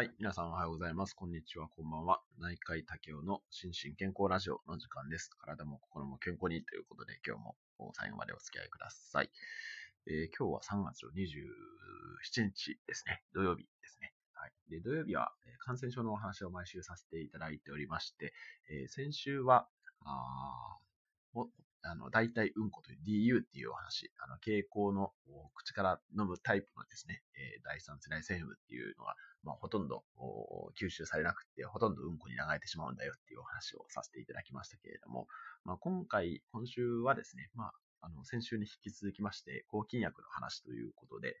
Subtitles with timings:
[0.00, 0.10] はい。
[0.18, 1.12] 皆さんおはようございます。
[1.12, 1.68] こんにちは。
[1.68, 2.22] こんばんは。
[2.38, 5.28] 内科医竹雄の心身健康ラジオの時間です。
[5.38, 7.54] 体も心も健康にということで、今日も
[7.92, 9.28] 最後までお付き合いください。
[10.06, 13.20] えー、今日は3月の27日ですね。
[13.34, 14.14] 土曜日ですね。
[14.32, 14.52] はい。
[14.70, 18.32] で、土曜日は感染症のお話を毎週させていただいておりまして、
[18.70, 19.68] えー、先週は、
[20.06, 20.78] あ
[21.82, 22.98] あの、大体うんこという
[23.38, 25.12] DU っていうお話、あの、蛍光の
[25.54, 30.04] 口から飲むタイプのですね、えー、第三世代セフっていうのが、まあ、ほとんど
[30.78, 35.26] 吸収されなくて、ほとんどうんこに流れてしまうんだよっていうお話をさせていただきましたけれども、
[35.64, 41.36] まあ、今回、今週はですね、まあ、あの、先週に引き続きまして、抗菌薬の話ということで、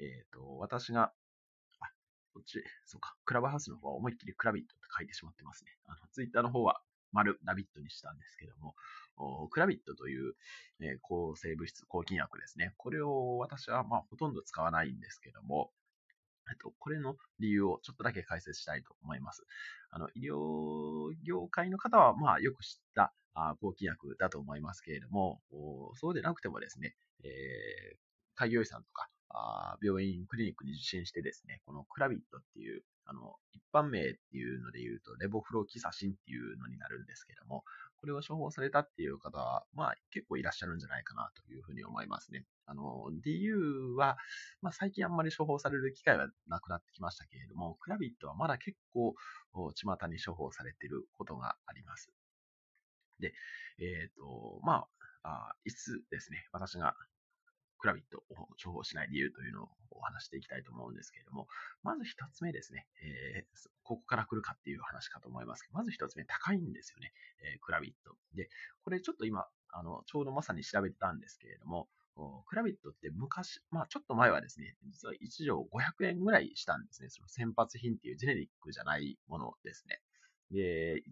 [0.00, 1.12] えっ、ー、と、私が、
[1.80, 1.86] あ、
[2.34, 5.70] こっち、そうか、クラブハウスの方は思いっきりクラビットって書いてしまってますね。
[5.86, 6.80] あの、ツイッターの方は
[7.12, 8.74] 丸ラビットにしたんですけども、
[9.50, 10.34] クラビットという、
[10.80, 12.74] えー、抗生物質、抗菌薬ですね。
[12.76, 15.70] これを私はまあほとんど使わないんですけども、
[16.50, 19.44] えっと、これの理由をちょっとだけ解説したいと思います。
[19.90, 25.40] あの、医療業界の方は、まあ、よく知ったあ抗菌薬だと思いますけれども、
[25.94, 26.94] そうでなくてもですね、
[27.24, 27.98] えー、
[28.34, 37.64] 開業医さんとか、あ病院、クリニックに受診してですね、このクラビットっていう、あの、一般名っていうので言うと、レボフロキサシンっていうのになるんですけども、
[38.00, 42.44] これを処方されたっていう方は、まあ結構いらっしゃるんじゃないかなというふうに思いますね。
[42.66, 44.16] あの、DU は、
[44.62, 49.14] まあ最近あんまり処方される機会はなくなってきましたけれども、クラビットはまだ結構、
[49.52, 52.10] 巷に処方されていることがあります。
[53.18, 53.32] で、
[53.80, 54.86] えっ、ー、と、ま
[55.22, 56.94] あ、あいつですね、私が
[57.78, 61.46] クラビットを重宝しない理由というのをお話していきたいと思うんですけれども、
[61.82, 68.14] まず一つ目ですね、えー、ここから来るかっていう話かと思いますけど、まず一つ目、高いんですよね、えー、クラビット。
[68.34, 68.48] で、
[68.84, 71.88] これちょっと今、あの、ちょうどまさに調べてたんですけれども、
[72.46, 77.10] クラビットって昔、まあちょっと前はですね、実は1錠500円ぐらいしたんですね。
[77.10, 80.00] その先発品っていうジェネリックじゃないものですね。
[80.50, 81.02] で、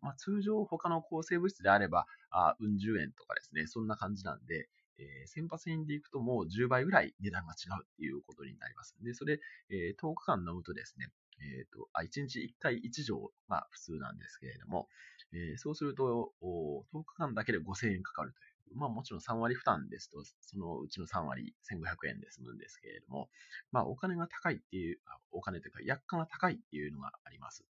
[0.00, 8.96] まあ、通常他の抗生物質であれば、あうん十円とかですね、そんな感じなんで、えー、先発品でいくともう10倍ぐらい値段が違うっていうことになります。
[9.02, 11.10] で、それ、えー、10日間飲むとですね、
[11.40, 14.88] え、ー、と、あ、1日1回1錠が普通なんですけれども、
[15.32, 18.48] えー、そうすると、10日間だけで5000円かかるという。
[18.74, 23.30] まあもちろん3割負担ですと、そのうちの3割1500円で済むんですけれども、
[23.72, 24.98] まあお金が高いっていう、
[25.32, 27.64] お金というか薬価が高いっていうのがあります。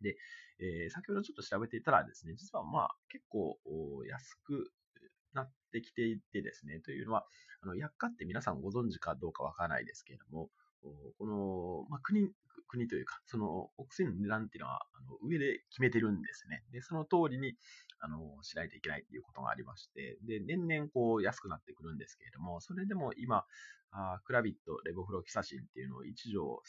[0.00, 0.16] で、
[0.60, 3.58] えー、先ほどちょっと調べていたらですね、実はまあ結構
[4.08, 4.72] 安く
[5.38, 7.24] なってきていてですね、というのは、
[7.62, 10.50] あの薬価って皆さんご存知かどうかわからないですけれども、
[11.18, 12.30] この、まあ、国、
[12.68, 16.62] 国というか、そのお薬の値段っていうのは、あの上で決めてるんですね。
[16.72, 17.56] で、その通りに、
[18.00, 23.44] あの、しないといけないっていうことがありまして、で、年々こう安くなってくるんですけれども、それでも今、
[23.90, 26.62] あクラビット、レボフロキサシンっていうのを1錠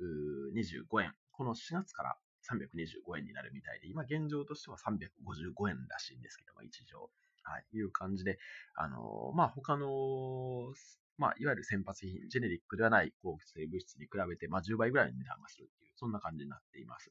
[0.00, 1.12] 325円。
[1.32, 2.16] この4月から
[2.48, 7.10] 325円になるみたいで、今現状としては355円らしいんですけども、1錠。
[7.48, 8.38] はい、いう感じで、
[8.74, 10.72] あの、まあ、他の、
[11.16, 17.10] まあ、いわゆる先発品、ジェネリックではない抗生物質に比べて、まあ、10倍ぐらいの値段がするっていう、そんな感じになっています。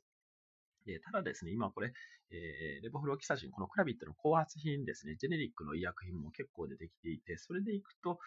[0.86, 1.92] でただですね、今これ、
[2.32, 8.20] えー、レボフロキサジン、このクラビットの高圧品ですね、ジェネリックの医薬品も結構出てきていて、それでいくと、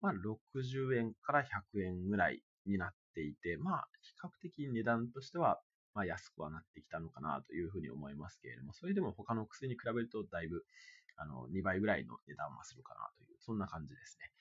[0.00, 5.60] まあ、60円から100円ぐらいになっていて、まあ、比較的値段としては、
[5.94, 10.64] まあ、安くはなってきたのかなというふうに思いますけれども、それでも他の薬に比べるとだいぶ、
[11.18, 14.32] あの、2倍ぐらいの値段はするかなという、そんな感じですね。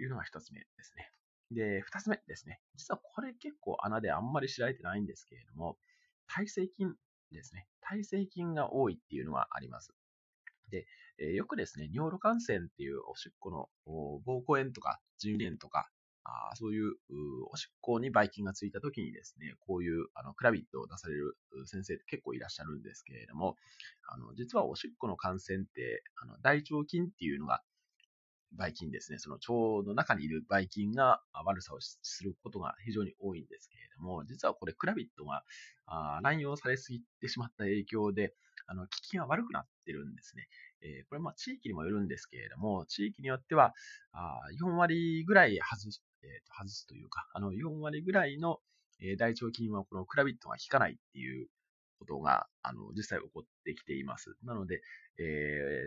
[0.00, 1.10] いうのが一つ目ですね。
[1.50, 2.60] で、二つ目ですね。
[2.76, 5.76] 実はこれ結構穴であんまり知られてないんですけれども、
[6.26, 6.94] 耐性菌
[7.32, 7.66] ですね。
[7.80, 9.92] 耐性菌が多いっていうのがあります。
[10.70, 10.86] で、
[11.18, 15.90] え、よくですね、尿路感染っていうおしっこの膀胱炎とか腎炎とか、
[16.50, 16.94] あそういう
[17.50, 23.56] おしっこにばい菌がついた時にですね、こういうあのクラビットを出される先生って結構いらっしゃるんですけれども、
[24.08, 27.62] あの実はおしっこの感染ってあの大腸菌っていうのが
[28.52, 35.44] ばい菌ですね、その腸の中にいるばい菌が悪さをすることが非常に多いんですけれども、実はこれクラビットが
[36.22, 38.34] 乱用されすぎてしまった影響で、
[38.66, 40.46] あの効きが悪くなってるんですね。
[40.82, 43.74] えー、これまあ地域にもよるんですけれども、地域によっては
[44.12, 45.90] あ4割ぐらい外
[46.22, 48.58] えー、外すというか、あの、4割ぐらいの、
[49.00, 51.46] え大腸菌はこのクラビットが効かないっていう
[51.98, 54.36] ことが、あの、実際起こってきています。
[54.42, 54.80] なので、
[55.18, 55.22] え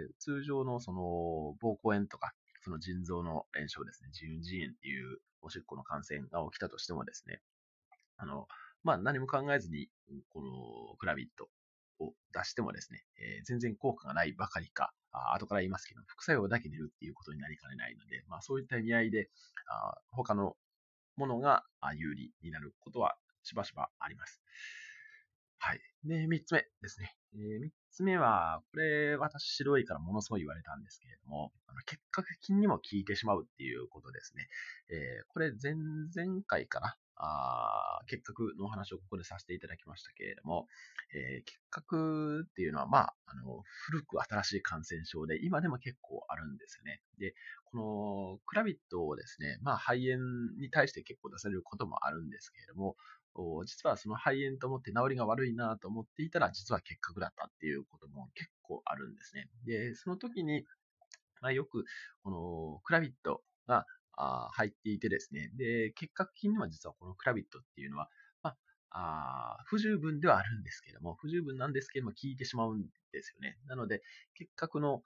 [0.10, 7.42] ー、通常のその、膀胱炎とか、その腎臓の炎症ですね、自由腎炎っていうおしっこの感染が起きたとしてもですね、
[8.18, 8.48] あの、
[8.84, 9.90] まあ、何も考えずに、
[10.30, 11.50] このクラビット
[12.00, 19.30] を出してもですね、えー、全然効果がないばかりか、あ後から言いますけど、副作用だけ出るっていうことになりかねないので、まあそういった意味合いで、
[19.68, 20.56] あ他の
[21.18, 21.64] ものが
[21.96, 24.42] 有利になることはしばしばあります。
[25.60, 25.82] はい。
[26.06, 27.16] で、三つ目ですね。
[27.36, 34.48] えー、三つ目は、これ、私白いからものすごい言われたんですけれども、あの結核菌にも効いてしまうっていうことですね。
[34.90, 36.98] えー、これ、前々回かな？
[37.24, 40.66] あ結核のお話をここでさせていただきましたけれども、
[41.14, 47.02] えー、結核っていうのは、まあ、あの、古く新しい感染症で、今でも結構あるんですよね。
[47.18, 47.36] で、
[47.66, 50.24] このクラビットをですね、まあ、肺炎
[50.60, 52.96] に対して結構出されることもあるんですけれども、
[53.66, 59.50] 実はその肺炎と思って治りが悪いなと思っていたら、実は結核だったっていうことも結構あるんですね。
[59.66, 60.66] で、その時に、
[61.42, 61.86] まあ、よく、
[62.24, 63.86] このクラビットが
[64.52, 68.10] 入っていてですね、で、結核菌には実はこのクラビットっていうのは、
[68.92, 73.58] あ、不十分ではあるんですけども、不十分なんですけども、効いてしまうんですよね。
[73.68, 74.02] なので、
[74.36, 75.02] 結核の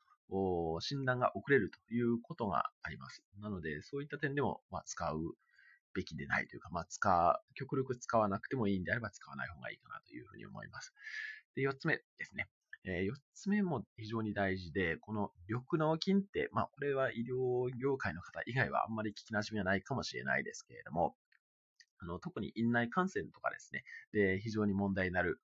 [0.79, 3.23] 診断が遅れるということがあります。
[3.39, 5.19] なので、そういった点でも、まあ、使う
[5.93, 10.93] べきでないというか、まあ、使う、極力使わなくてもいいんであれば使わない方がいいかなというふうに思います。
[11.55, 12.49] で、四つ目ですね。
[12.87, 21.15] えー、4つ目も非常に大事で、この緑脳菌って、まあ、これは医療業界の方以外はあんまり聞き馴染みはないかもしれないですけれども、
[22.05, 25.39] の特に院内感染とかですね、で非常に問題になる、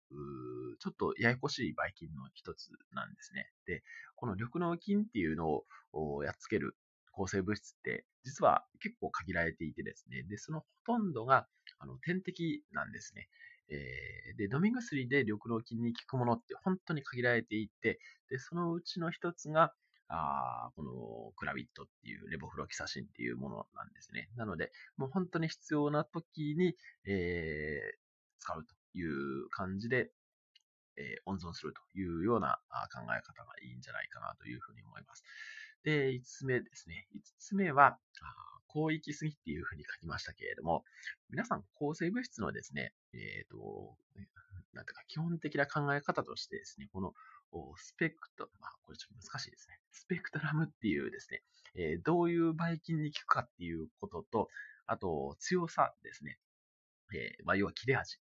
[0.80, 3.52] ちょっとややこしいばい菌の一つなんですね。
[3.66, 3.84] で、
[4.16, 5.64] この緑脳菌っていうの
[5.94, 6.76] をやっつける
[7.12, 11.48] 抗生物質って、実は結構限られていてですね、で、そのほとんどが
[11.80, 13.28] あの点滴なんですね。
[13.70, 18.00] えー、で、飲み薬で緑老菌に効くものって本当に限られていて、
[18.30, 19.74] で、そのうちの一つが、
[20.14, 24.30] あこのクラビットっていうレボフロキサシンっていうものなんですね。
[24.36, 26.76] なので、もう本当に必要な時に、
[27.06, 27.98] えー、
[28.40, 30.12] 使うという感じで、
[30.98, 32.60] えー、温存するというような
[32.94, 35.24] 考え方がいいんじゃないかなというふうに思います。
[35.84, 37.08] で、5つ目ですね。
[37.16, 37.98] 5つ目は、
[38.68, 40.84] 広域すぎっていうふうに書きましたけれども、
[41.30, 43.98] 皆さん、抗生物質のですね、えっ、ー、と、
[44.74, 47.14] なんていうか、基本的な考え方としてですね、この
[47.78, 49.80] スペクト、まあ、これちょっと難しいですね。
[49.92, 51.42] スペクトラムっていうですね、
[51.76, 54.50] えー、どういうばい菌に効くかっていうことと、
[54.88, 56.38] あと、強さですね。
[57.14, 58.18] えー、まあ、要は切れ味。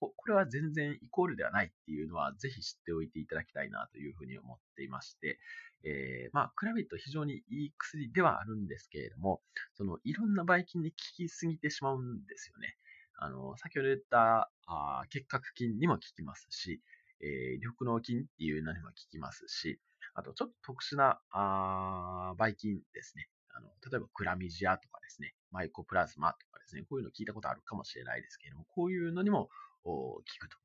[0.00, 5.38] これは全然イコールではないっていうのは、ぜひ知っておいていただきたいなというふうに思っていまして、
[5.84, 9.42] えー、まあ、クラビット非常にいい薬ではあるんですけれども、
[9.74, 12.76] その、いろんなばい菌に効きすぎてしまうんですよね。
[13.16, 16.80] あの、先ほど言ったあ結核菌にも効きますし、
[17.22, 19.80] えー、緑脳菌っていうのにも効きますし、
[20.14, 23.28] あとちょっと特殊なあばい菌ですね。
[23.54, 29.48] あの、例えばクラミジアとかですね、マイコプラズマとかですね、こういうの聞いたことあるかもしれないですけれども、こういうのにも
[29.82, 30.56] 効くと。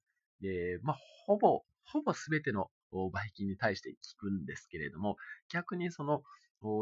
[0.41, 2.69] で、まあ、ほぼ、ほぼすべての
[3.11, 5.17] ばい菌に対して効くんですけれども、
[5.49, 6.23] 逆にその、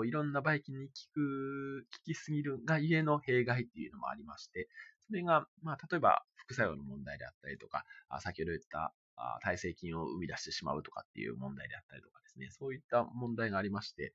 [0.06, 4.70] いろんなばい菌に効く、効きすぎるがゆえの弊害っていうのもありまして、
[5.08, 7.86] それが、まあ、例えば副作用の問題であったりとか、
[8.20, 8.94] 先ほど言った
[9.42, 14.14] 耐性菌を生み出してしまうとかっていう問題であったりとかですね、そういった問題がありまして、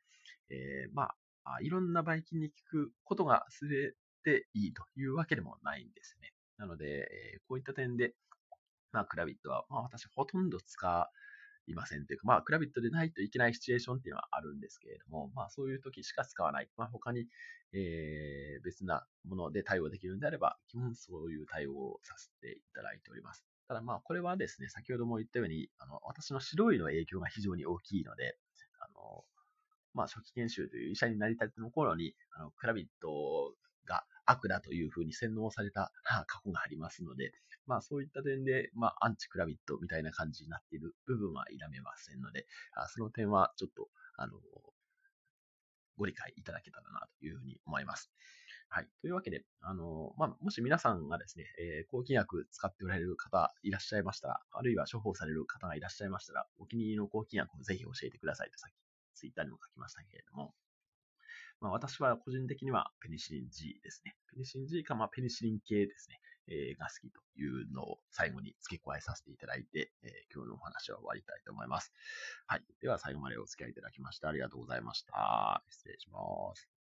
[0.50, 1.10] えー、ま
[1.44, 3.92] あ、いろんなばい菌に効くことが全
[4.24, 6.32] ていいというわけでもないんですね。
[6.58, 8.14] なので、えこういった点で、
[8.92, 11.10] まあ、クラビットは、まあ、私ほとんど使
[11.66, 16.68] いませんというか、まあ、クラビットでないといけないシチュエーションっていうのはあるんですけれども、まあ、そういう時しか使わない。
[16.76, 17.26] まあ、他に、
[17.72, 23.44] えー、別なもので対応できるんであれば、基本そういう対応をさせていただいております。
[23.68, 28.38] ただまあ、これはですね、先ほども言ったように、あの、私の指導医の影響が非常に大きいので、
[28.80, 29.24] あの、
[29.92, 35.92] まあ、初期研修という医者になりたての頃に、あの、クラビットが悪だというふうに洗脳された
[36.26, 37.32] 過去がありますので、
[37.66, 44.32] まあそういった点で、まあアンチクラビットみたいな感じになっている部分は否めませんので、あその点はちょっと、あの、
[45.98, 48.10] ご理解いただけたらなというふうに思います。
[48.70, 48.88] はい。
[49.00, 58.74] というわけで、あの、まあ、もし皆さんがですね、えー、抗菌薬使っておられる方いらっしゃいましたら、あるいは処方される方がいらっしゃいましたら、お気に入りの抗菌薬をぜひ教えてくださいとさっき
[59.18, 60.54] ツイッターにも書きましたけれども、
[61.60, 64.14] まあ、私は個人的にはペニシリン G ですね。
[64.30, 66.20] ペニシリン G か、まあ、ペニシリン系ですね。
[66.50, 71.92] えー、が好きというのを最後に付け加えさせていただいて、えー、今日のお話は終わりたいと思います。
[72.46, 72.62] はい。
[72.80, 75.62] では最後までお付き合いいただきましてありがとうございました。
[75.68, 76.18] 失礼しま
[76.54, 76.77] す。